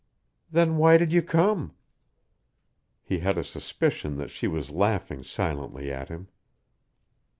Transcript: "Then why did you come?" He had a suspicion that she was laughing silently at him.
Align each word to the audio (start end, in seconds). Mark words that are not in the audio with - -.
"Then 0.49 0.77
why 0.77 0.97
did 0.97 1.13
you 1.13 1.21
come?" 1.21 1.75
He 3.03 3.19
had 3.19 3.37
a 3.37 3.43
suspicion 3.43 4.15
that 4.15 4.31
she 4.31 4.47
was 4.47 4.71
laughing 4.71 5.23
silently 5.23 5.91
at 5.93 6.09
him. 6.09 6.27